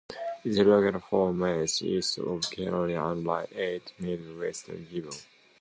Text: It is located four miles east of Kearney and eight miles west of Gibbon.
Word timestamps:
It 0.43 0.49
is 0.49 0.57
located 0.57 1.03
four 1.03 1.31
miles 1.31 1.79
east 1.83 2.17
of 2.17 2.49
Kearney 2.49 2.95
and 2.95 3.19
eight 3.55 3.93
miles 3.99 4.35
west 4.35 4.69
of 4.69 4.89
Gibbon. 4.89 5.13